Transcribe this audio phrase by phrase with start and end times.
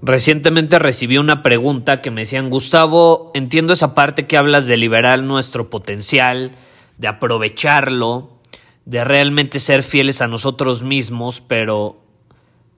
[0.00, 5.22] Recientemente recibí una pregunta que me decían, Gustavo, entiendo esa parte que hablas de liberar
[5.22, 6.52] nuestro potencial,
[6.98, 8.38] de aprovecharlo,
[8.84, 12.00] de realmente ser fieles a nosotros mismos, pero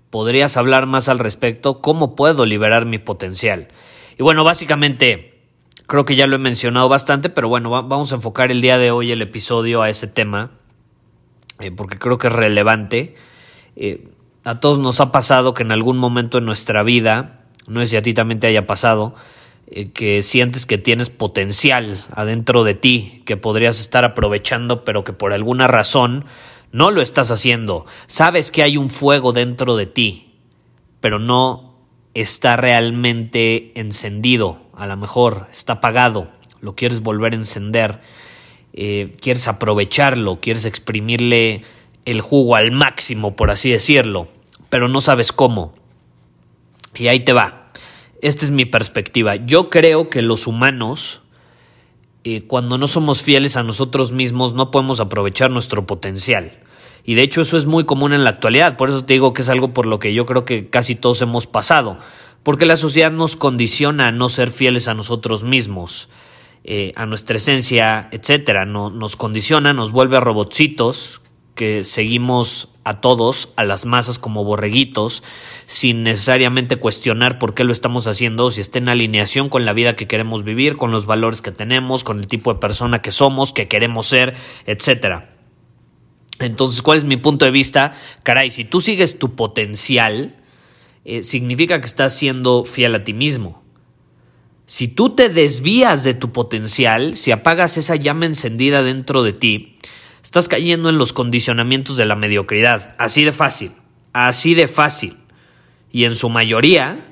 [0.09, 1.83] ¿podrías hablar más al respecto?
[1.83, 3.69] ¿Cómo puedo liberar mi potencial?
[4.19, 5.43] Y bueno, básicamente,
[5.87, 8.91] creo que ya lo he mencionado bastante, pero bueno, vamos a enfocar el día de
[8.91, 10.53] hoy el episodio a ese tema,
[11.59, 13.15] eh, porque creo que es relevante.
[13.77, 14.09] Eh,
[14.45, 17.97] a todos nos ha pasado que en algún momento en nuestra vida, no es si
[17.97, 19.15] a ti también te haya pasado,
[19.67, 25.13] eh, que sientes que tienes potencial adentro de ti, que podrías estar aprovechando, pero que
[25.13, 26.25] por alguna razón
[26.73, 27.87] no lo estás haciendo.
[28.07, 30.35] Sabes que hay un fuego dentro de ti,
[31.01, 31.75] pero no
[32.15, 34.59] está realmente encendido.
[34.75, 36.29] A lo mejor está apagado,
[36.61, 38.01] lo quieres volver a encender,
[38.73, 41.63] eh, quieres aprovecharlo, quieres exprimirle
[42.05, 44.29] el jugo al máximo, por así decirlo,
[44.69, 45.75] pero no sabes cómo.
[46.95, 47.69] Y ahí te va.
[48.23, 49.37] Esta es mi perspectiva.
[49.37, 51.23] Yo creo que los humanos,
[52.25, 56.59] eh, cuando no somos fieles a nosotros mismos, no podemos aprovechar nuestro potencial.
[57.05, 58.77] Y de hecho eso es muy común en la actualidad.
[58.77, 61.23] Por eso te digo que es algo por lo que yo creo que casi todos
[61.23, 61.99] hemos pasado.
[62.43, 66.09] Porque la sociedad nos condiciona a no ser fieles a nosotros mismos.
[66.63, 68.11] Eh, a nuestra esencia,
[68.67, 71.23] no, nos condiciona, nos vuelve a robotcitos
[71.61, 75.23] que seguimos a todos, a las masas como borreguitos,
[75.67, 79.95] sin necesariamente cuestionar por qué lo estamos haciendo, si está en alineación con la vida
[79.95, 83.53] que queremos vivir, con los valores que tenemos, con el tipo de persona que somos,
[83.53, 85.37] que queremos ser, etcétera.
[86.39, 87.93] Entonces, ¿cuál es mi punto de vista?
[88.23, 90.37] Caray, si tú sigues tu potencial,
[91.05, 93.63] eh, significa que estás siendo fiel a ti mismo.
[94.65, 99.77] Si tú te desvías de tu potencial, si apagas esa llama encendida dentro de ti,
[100.23, 103.73] Estás cayendo en los condicionamientos de la mediocridad, así de fácil,
[104.13, 105.17] así de fácil.
[105.91, 107.07] Y en su mayoría,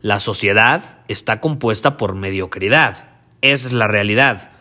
[0.00, 3.08] la sociedad está compuesta por mediocridad.
[3.42, 4.52] Esa es la realidad.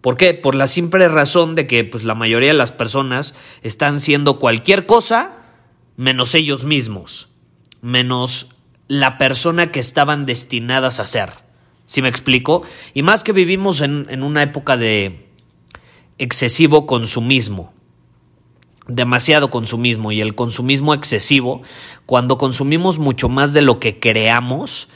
[0.00, 0.34] ¿Por qué?
[0.34, 4.84] Por la simple razón de que pues, la mayoría de las personas están siendo cualquier
[4.84, 5.38] cosa
[5.96, 7.28] menos ellos mismos,
[7.80, 8.56] menos
[8.88, 11.30] la persona que estaban destinadas a ser.
[11.86, 12.62] ¿Sí me explico?
[12.94, 15.31] Y más que vivimos en, en una época de,
[16.18, 17.72] excesivo consumismo,
[18.86, 21.62] demasiado consumismo y el consumismo excesivo,
[22.06, 24.88] cuando consumimos mucho más de lo que creamos,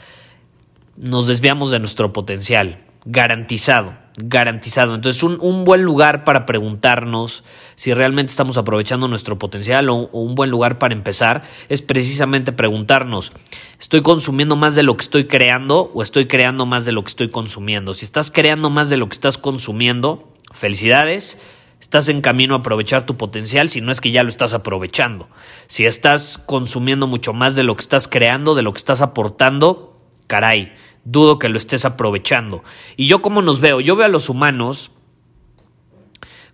[0.97, 4.95] nos desviamos de nuestro potencial, garantizado, garantizado.
[4.95, 7.43] Entonces, un, un buen lugar para preguntarnos
[7.75, 12.51] si realmente estamos aprovechando nuestro potencial o, o, un buen lugar para empezar es precisamente
[12.51, 13.31] preguntarnos,
[13.79, 17.09] ¿estoy consumiendo más de lo que estoy creando o estoy creando más de lo que
[17.09, 17.93] estoy consumiendo?
[17.93, 21.37] Si estás creando más de lo que estás consumiendo, Felicidades,
[21.79, 25.29] estás en camino a aprovechar tu potencial si no es que ya lo estás aprovechando.
[25.67, 30.01] Si estás consumiendo mucho más de lo que estás creando, de lo que estás aportando,
[30.25, 30.73] caray,
[31.03, 32.63] dudo que lo estés aprovechando.
[32.95, 34.89] Y yo cómo nos veo, yo veo a los humanos,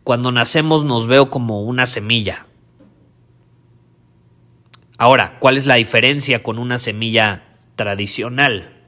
[0.03, 2.46] cuando nacemos nos veo como una semilla.
[4.97, 7.46] Ahora, ¿cuál es la diferencia con una semilla
[7.78, 8.83] tradicional?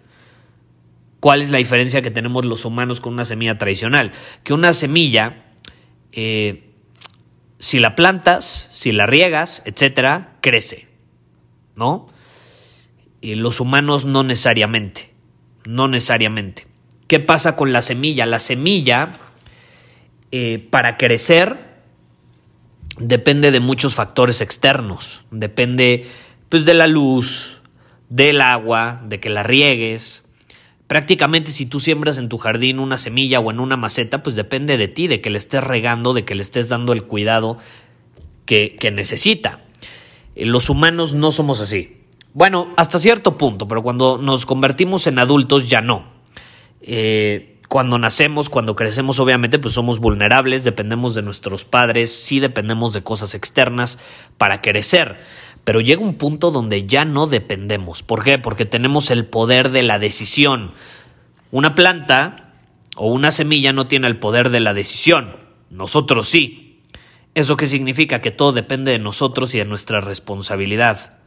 [1.26, 4.12] ¿Cuál es la diferencia que tenemos los humanos con una semilla tradicional?
[4.44, 5.46] Que una semilla,
[6.12, 6.70] eh,
[7.58, 10.88] si la plantas, si la riegas, etcétera, crece,
[11.76, 12.10] ¿no?
[13.22, 15.16] Y los humanos no necesariamente,
[15.66, 16.68] no necesariamente.
[17.08, 18.28] ¿Qué pasa con la semilla?
[18.28, 19.14] La semilla,
[20.30, 21.58] eh, para crecer,
[23.00, 25.24] depende de muchos factores externos.
[25.32, 26.06] Depende,
[26.50, 27.64] pues, de la luz,
[28.10, 30.25] del agua, de que la riegues,
[30.88, 34.78] Prácticamente si tú siembras en tu jardín una semilla o en una maceta, pues depende
[34.78, 37.58] de ti, de que le estés regando, de que le estés dando el cuidado
[38.46, 39.62] que, que necesita.
[40.36, 41.98] Eh, los humanos no somos así.
[42.34, 46.06] Bueno, hasta cierto punto, pero cuando nos convertimos en adultos ya no.
[46.82, 52.94] Eh, cuando nacemos, cuando crecemos, obviamente, pues somos vulnerables, dependemos de nuestros padres, sí dependemos
[52.94, 54.00] de cosas externas
[54.38, 55.18] para crecer.
[55.66, 58.02] Pero llega un punto donde ya no dependemos.
[58.02, 58.38] ¿Por qué?
[58.38, 60.72] Porque tenemos el poder de la decisión.
[61.52, 62.54] Una planta
[62.96, 65.36] o una semilla no tiene el poder de la decisión.
[65.70, 66.82] Nosotros sí.
[67.34, 68.22] ¿Eso qué significa?
[68.22, 71.18] Que todo depende de nosotros y de nuestra responsabilidad.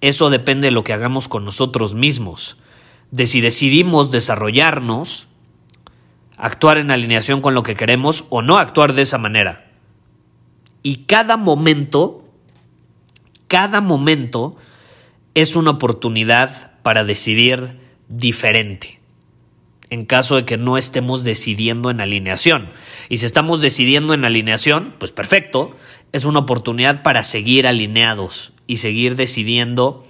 [0.00, 2.58] Eso depende de lo que hagamos con nosotros mismos
[3.10, 5.26] de si decidimos desarrollarnos,
[6.36, 9.70] actuar en alineación con lo que queremos o no actuar de esa manera.
[10.82, 12.19] Y cada momento,
[13.50, 14.54] cada momento
[15.34, 19.00] es una oportunidad para decidir diferente.
[19.90, 22.70] En caso de que no estemos decidiendo en alineación.
[23.08, 25.74] Y si estamos decidiendo en alineación, pues perfecto.
[26.12, 30.04] Es una oportunidad para seguir alineados y seguir decidiendo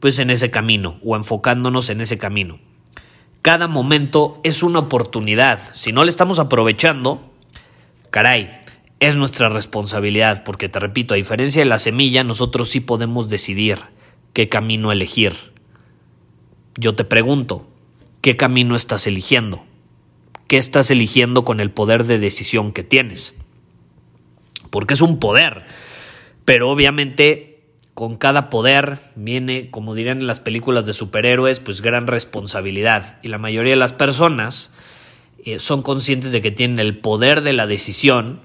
[0.00, 2.58] pues en ese camino o enfocándonos en ese camino.
[3.40, 5.60] Cada momento es una oportunidad.
[5.76, 7.32] Si no le estamos aprovechando,
[8.10, 8.57] caray,
[9.00, 13.78] es nuestra responsabilidad, porque te repito, a diferencia de la semilla, nosotros sí podemos decidir
[14.32, 15.34] qué camino elegir.
[16.76, 17.68] Yo te pregunto,
[18.20, 19.64] ¿qué camino estás eligiendo?
[20.46, 23.34] ¿Qué estás eligiendo con el poder de decisión que tienes?
[24.70, 25.64] Porque es un poder,
[26.44, 27.48] pero obviamente
[27.98, 33.18] con cada poder viene, como dirían en las películas de superhéroes, pues gran responsabilidad.
[33.22, 34.72] Y la mayoría de las personas
[35.44, 38.40] eh, son conscientes de que tienen el poder de la decisión,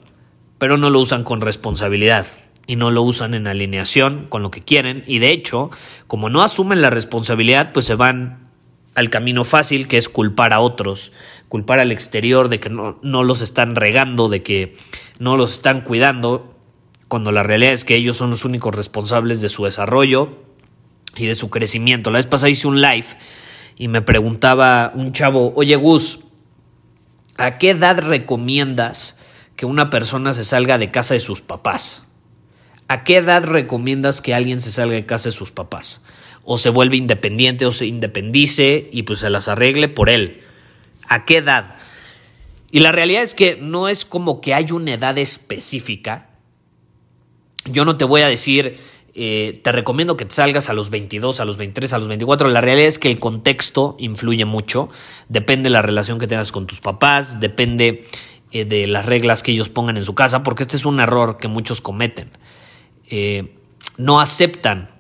[0.57, 2.25] pero no lo usan con responsabilidad
[2.67, 5.03] y no lo usan en alineación con lo que quieren.
[5.07, 5.69] Y de hecho,
[6.07, 8.50] como no asumen la responsabilidad, pues se van
[8.95, 11.11] al camino fácil, que es culpar a otros,
[11.50, 14.77] culpar al exterior de que no, no los están regando, de que
[15.19, 16.56] no los están cuidando
[17.07, 20.38] cuando la realidad es que ellos son los únicos responsables de su desarrollo
[21.15, 22.11] y de su crecimiento.
[22.11, 23.06] La vez pasada hice un live
[23.77, 26.21] y me preguntaba un chavo, oye Gus,
[27.38, 29.17] ¿a qué edad recomiendas
[29.55, 32.05] que una persona se salga de casa de sus papás?
[32.88, 36.03] ¿A qué edad recomiendas que alguien se salga de casa de sus papás?
[36.44, 40.41] O se vuelve independiente o se independice y pues se las arregle por él.
[41.07, 41.75] ¿A qué edad?
[42.71, 46.29] Y la realidad es que no es como que hay una edad específica
[47.65, 48.77] yo no te voy a decir,
[49.13, 52.49] eh, te recomiendo que te salgas a los 22, a los 23, a los 24.
[52.49, 54.89] La realidad es que el contexto influye mucho.
[55.29, 58.07] Depende de la relación que tengas con tus papás, depende
[58.53, 61.38] eh, de las reglas que ellos pongan en su casa, porque este es un error
[61.38, 62.29] que muchos cometen.
[63.09, 63.57] Eh,
[63.97, 64.91] no aceptan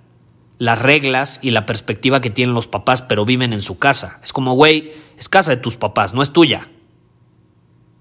[0.57, 4.19] las reglas y la perspectiva que tienen los papás, pero viven en su casa.
[4.23, 6.67] Es como, güey, es casa de tus papás, no es tuya.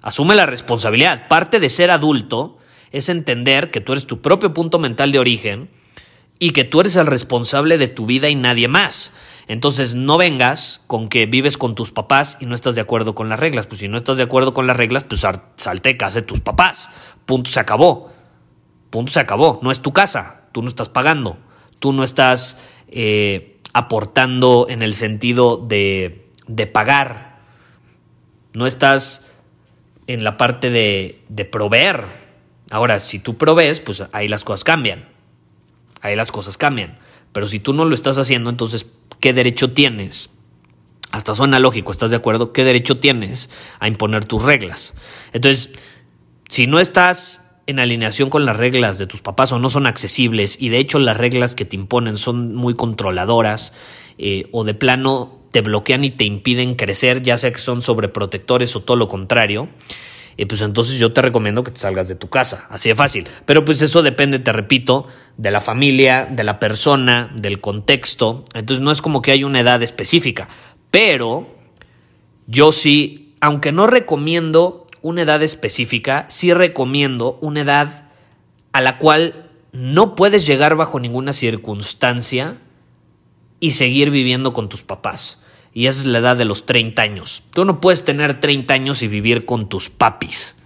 [0.01, 1.29] Asume la responsabilidad.
[1.29, 2.57] Parte de ser adulto
[2.91, 5.69] es entender que tú eres tu propio punto mental de origen
[6.39, 9.13] y que tú eres el responsable de tu vida y nadie más.
[9.49, 13.29] Entonces no vengas con que vives con tus papás y no estás de acuerdo con
[13.29, 13.67] las reglas.
[13.67, 16.89] Pues si no estás de acuerdo con las reglas, pues salte casa de tus papás.
[17.27, 18.13] Punto se acabó.
[18.91, 19.61] Punto se acabó.
[19.63, 20.43] No es tu casa.
[20.53, 21.39] Tú no estás pagando.
[21.79, 22.59] Tú no estás
[22.89, 27.41] eh, aportando en el sentido de, de pagar.
[28.53, 29.27] No estás
[30.07, 32.07] en la parte de, de proveer.
[32.71, 35.09] Ahora, si tú provees, pues ahí las cosas cambian.
[36.01, 36.99] Ahí las cosas cambian.
[37.33, 38.87] Pero si tú no lo estás haciendo, entonces,
[39.23, 40.31] ¿qué derecho tienes?
[41.13, 42.53] Hasta suena lógico, ¿estás de acuerdo?
[42.53, 43.49] ¿Qué derecho tienes
[43.79, 44.95] a imponer tus reglas?
[45.33, 45.73] Entonces,
[46.49, 50.61] si no estás en alineación con las reglas de tus papás o no son accesibles
[50.61, 53.73] y de hecho las reglas que te imponen son muy controladoras
[54.19, 58.75] eh, o de plano te bloquean y te impiden crecer, ya sea que son sobreprotectores
[58.75, 59.69] o todo lo contrario,
[60.37, 63.29] y pues entonces yo te recomiendo que te salgas de tu casa, así de fácil.
[63.45, 68.45] Pero pues eso depende, te repito, de la familia, de la persona, del contexto.
[68.55, 70.49] Entonces no es como que hay una edad específica,
[70.91, 71.55] pero
[72.47, 78.11] yo sí, aunque no recomiendo una edad específica, sí recomiendo una edad
[78.73, 82.59] a la cual no puedes llegar bajo ninguna circunstancia
[83.59, 85.42] y seguir viviendo con tus papás
[85.75, 87.45] y esa es la edad de los 30 años.
[87.53, 90.57] Tú no puedes tener 30 años y vivir con tus papis.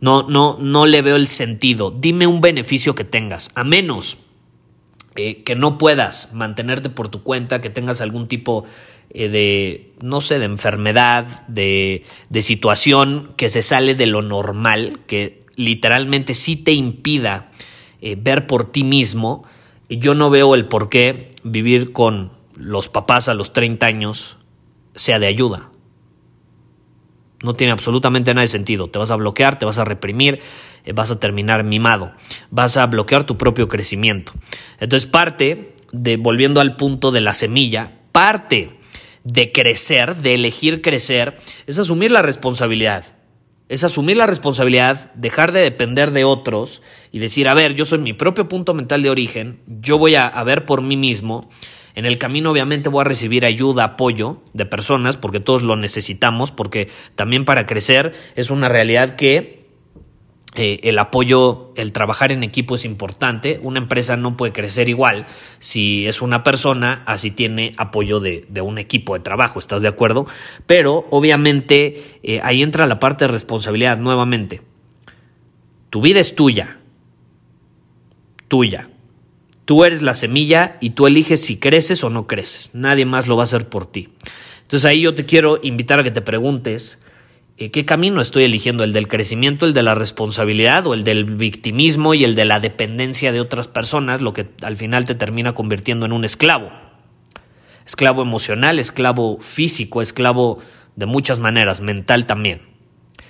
[0.00, 1.90] No, no, no le veo el sentido.
[1.90, 4.18] Dime un beneficio que tengas, a menos
[5.14, 8.64] eh, que no puedas mantenerte por tu cuenta, que tengas algún tipo
[9.10, 15.00] eh, de, no sé, de enfermedad, de, de situación que se sale de lo normal,
[15.06, 17.50] que literalmente sí te impida
[18.00, 19.44] eh, ver por ti mismo.
[19.88, 22.32] Yo no veo el por qué vivir con
[22.62, 24.36] los papás a los 30 años
[24.94, 25.70] sea de ayuda.
[27.42, 28.88] No tiene absolutamente nada de sentido.
[28.88, 30.40] Te vas a bloquear, te vas a reprimir,
[30.84, 32.12] eh, vas a terminar mimado.
[32.50, 34.32] Vas a bloquear tu propio crecimiento.
[34.78, 38.78] Entonces parte de, volviendo al punto de la semilla, parte
[39.24, 43.16] de crecer, de elegir crecer, es asumir la responsabilidad.
[43.68, 47.98] Es asumir la responsabilidad, dejar de depender de otros y decir, a ver, yo soy
[47.98, 51.50] mi propio punto mental de origen, yo voy a, a ver por mí mismo.
[51.94, 56.52] En el camino obviamente voy a recibir ayuda, apoyo de personas, porque todos lo necesitamos,
[56.52, 59.62] porque también para crecer es una realidad que
[60.54, 63.58] eh, el apoyo, el trabajar en equipo es importante.
[63.62, 65.26] Una empresa no puede crecer igual
[65.58, 70.26] si es una persona, así tiene apoyo de, un equipo de trabajo, ¿estás de acuerdo?
[70.66, 74.60] Pero obviamente eh, ahí entra la parte de responsabilidad nuevamente.
[75.88, 76.78] Tu vida es tuya,
[78.48, 78.91] tuya.
[79.64, 82.70] Tú eres la semilla y tú eliges si creces o no creces.
[82.74, 84.08] Nadie más lo va a hacer por ti.
[84.62, 86.98] Entonces ahí yo te quiero invitar a que te preguntes,
[87.58, 88.82] eh, ¿Qué camino estoy eligiendo?
[88.82, 92.60] ¿El del crecimiento, el de la responsabilidad o el del victimismo y el de la
[92.60, 96.72] dependencia de otras personas, lo que al final te termina convirtiendo en un esclavo?
[97.86, 100.58] Esclavo emocional, esclavo físico, esclavo
[100.96, 102.62] de muchas maneras, mental también.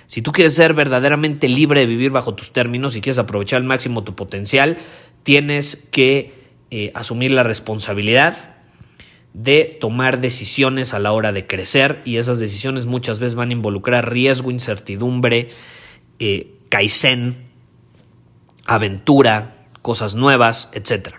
[0.07, 3.63] Si tú quieres ser verdaderamente libre de vivir bajo tus términos y quieres aprovechar al
[3.63, 4.77] máximo tu potencial,
[5.23, 6.33] tienes que
[6.71, 8.53] eh, asumir la responsabilidad
[9.33, 13.53] de tomar decisiones a la hora de crecer y esas decisiones muchas veces van a
[13.53, 15.49] involucrar riesgo, incertidumbre,
[16.19, 17.37] eh, kaizen,
[18.65, 21.15] aventura, cosas nuevas, etc.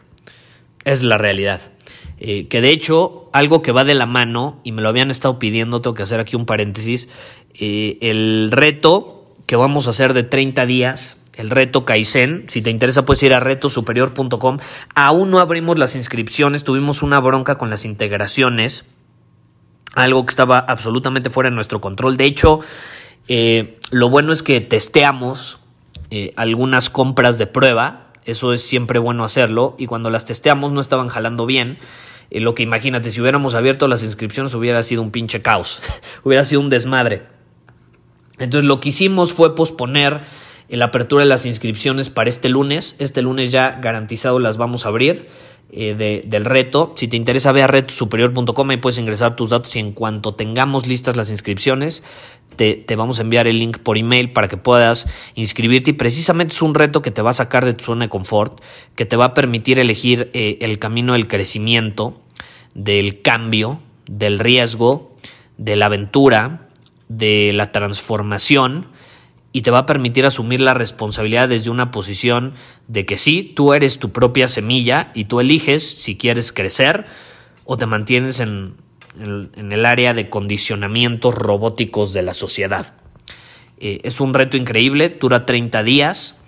[0.85, 1.73] Es la realidad.
[2.19, 5.39] Eh, que de hecho, algo que va de la mano, y me lo habían estado
[5.39, 7.09] pidiendo, tengo que hacer aquí un paréntesis,
[7.55, 12.45] eh, el reto que vamos a hacer de 30 días el reto Kaizen.
[12.49, 14.59] Si te interesa, puedes ir a retosuperior.com.
[14.95, 18.85] Aún no abrimos las inscripciones, tuvimos una bronca con las integraciones,
[19.95, 22.17] algo que estaba absolutamente fuera de nuestro control.
[22.17, 22.61] De hecho,
[23.29, 25.59] eh, lo bueno es que testeamos
[26.11, 30.81] eh, algunas compras de prueba, eso es siempre bueno hacerlo, y cuando las testeamos no
[30.81, 31.79] estaban jalando bien.
[32.31, 35.83] Eh, lo que imagínate, si hubiéramos abierto las inscripciones hubiera sido un pinche caos,
[36.25, 37.27] hubiera sido un desmadre.
[38.39, 40.23] Entonces lo que hicimos fue posponer
[40.69, 42.97] la apertura de las inscripciones para este lunes.
[42.99, 45.29] Este lunes ya garantizado las vamos a abrir
[45.77, 46.93] eh, del reto.
[46.97, 50.87] Si te interesa, ve a retosuperior.com y puedes ingresar tus datos y en cuanto tengamos
[50.87, 52.05] listas las inscripciones,
[52.55, 55.91] te, vamos a enviar el link por email para que puedas inscribirte.
[55.91, 58.61] Y precisamente es un reto que te va a sacar de tu zona de confort,
[58.95, 62.21] que te va a permitir elegir eh, el camino del crecimiento,
[62.75, 65.17] del cambio, del riesgo,
[65.59, 66.69] de la aventura,
[67.09, 68.94] de la transformación
[69.57, 72.55] y te va a permitir asumir la responsabilidad desde una posición
[72.89, 77.07] de que sí, tú eres tu propia semilla y tú eliges si quieres crecer
[77.65, 78.75] o te mantienes en,
[79.17, 82.97] el área de condicionamientos robóticos de la sociedad.
[83.79, 86.43] Eh, es un reto increíble, dura 30 días.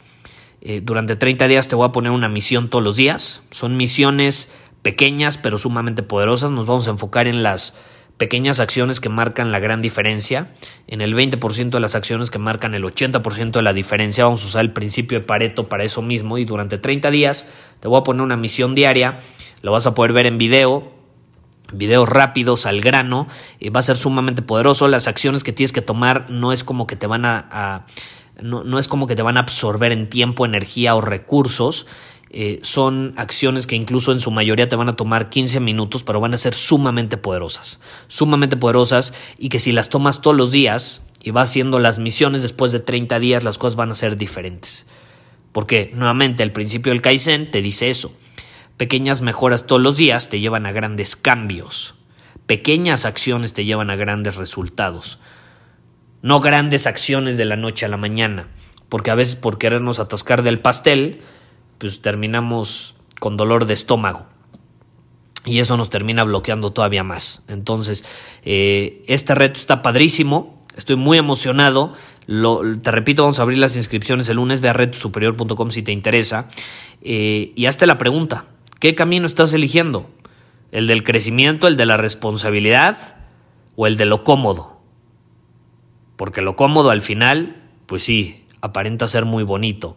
[0.60, 3.44] Eh, durante 30 días te voy a poner una misión todos los días.
[3.52, 4.50] Son misiones
[4.82, 6.50] pequeñas pero sumamente poderosas.
[6.50, 7.78] Nos vamos a enfocar en las
[8.16, 10.48] pequeñas acciones que marcan la gran diferencia.
[10.86, 14.46] En el 20% de las acciones que marcan el 80% de la diferencia, vamos a
[14.46, 16.38] usar el principio de Pareto para eso mismo.
[16.38, 17.46] Y durante 30 días
[17.80, 19.20] te voy a poner una misión diaria.
[19.62, 20.92] Lo vas a poder ver en video,
[21.72, 23.28] videos rápidos al grano.
[23.60, 24.88] Y va a ser sumamente poderoso.
[24.88, 27.86] Las acciones que tienes que tomar no es como que te van a,
[28.40, 31.86] no, no es como que te van a absorber en tiempo, energía o recursos
[32.38, 36.20] eh, son acciones que incluso en su mayoría te van a tomar 15 minutos, pero
[36.20, 41.00] van a ser sumamente poderosas, sumamente poderosas y que si las tomas todos los días
[41.22, 44.86] y vas haciendo las misiones después de 30 días, las cosas van a ser diferentes.
[45.52, 48.12] Porque nuevamente el principio del Kaizen te dice eso.
[48.76, 51.94] Pequeñas mejoras todos los días te llevan a grandes cambios.
[52.46, 55.20] Pequeñas acciones te llevan a grandes resultados.
[56.20, 58.50] No grandes acciones de la noche a la mañana.
[58.90, 61.22] Porque a veces por querernos atascar del pastel,
[61.78, 64.26] pues terminamos con dolor de estómago.
[65.44, 67.44] Y eso nos termina bloqueando todavía más.
[67.46, 68.04] Entonces,
[68.44, 70.60] eh, este reto está padrísimo.
[70.76, 71.92] Estoy muy emocionado.
[72.26, 74.60] Te repito, vamos a abrir las inscripciones el lunes.
[74.60, 76.50] Ve a retosuperior.com si te interesa.
[77.00, 78.46] Eh, y hazte la pregunta.
[78.80, 80.10] ¿Qué camino estás eligiendo?
[80.72, 83.16] ¿El del crecimiento, el de la responsabilidad
[83.76, 84.80] o el de lo cómodo?
[86.16, 89.96] Porque lo cómodo al final, pues sí, aparenta ser muy bonito,